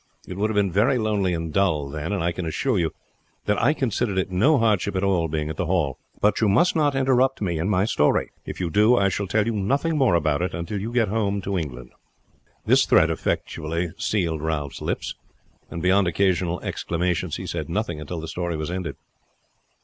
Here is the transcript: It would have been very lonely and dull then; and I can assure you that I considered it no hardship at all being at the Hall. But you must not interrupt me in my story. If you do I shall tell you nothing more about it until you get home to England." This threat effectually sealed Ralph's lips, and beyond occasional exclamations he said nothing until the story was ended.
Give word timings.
It 0.27 0.35
would 0.35 0.49
have 0.49 0.55
been 0.55 0.71
very 0.71 0.97
lonely 0.97 1.31
and 1.35 1.53
dull 1.53 1.87
then; 1.87 2.11
and 2.11 2.23
I 2.23 2.31
can 2.31 2.47
assure 2.47 2.79
you 2.79 2.89
that 3.45 3.61
I 3.61 3.71
considered 3.75 4.17
it 4.17 4.31
no 4.31 4.57
hardship 4.57 4.95
at 4.95 5.03
all 5.03 5.27
being 5.27 5.47
at 5.47 5.57
the 5.57 5.67
Hall. 5.67 5.99
But 6.19 6.41
you 6.41 6.49
must 6.49 6.75
not 6.75 6.95
interrupt 6.95 7.39
me 7.39 7.59
in 7.59 7.69
my 7.69 7.85
story. 7.85 8.29
If 8.43 8.59
you 8.59 8.71
do 8.71 8.97
I 8.97 9.09
shall 9.09 9.27
tell 9.27 9.45
you 9.45 9.53
nothing 9.53 9.99
more 9.99 10.15
about 10.15 10.41
it 10.41 10.55
until 10.55 10.81
you 10.81 10.91
get 10.91 11.09
home 11.09 11.39
to 11.41 11.55
England." 11.55 11.91
This 12.65 12.87
threat 12.87 13.11
effectually 13.11 13.91
sealed 13.95 14.41
Ralph's 14.41 14.81
lips, 14.81 15.13
and 15.69 15.83
beyond 15.83 16.07
occasional 16.07 16.59
exclamations 16.61 17.35
he 17.35 17.45
said 17.45 17.69
nothing 17.69 18.01
until 18.01 18.19
the 18.19 18.27
story 18.27 18.57
was 18.57 18.71
ended. 18.71 18.95